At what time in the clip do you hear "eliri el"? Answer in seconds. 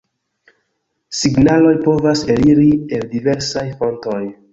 2.37-3.05